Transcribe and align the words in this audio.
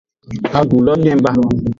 Agu 0.59 0.77
lo 0.85 0.93
den 1.03 1.17
ba. 1.23 1.31